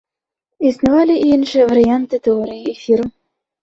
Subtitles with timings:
[0.69, 3.05] Існавалі і іншыя варыянты тэорыі эфіру.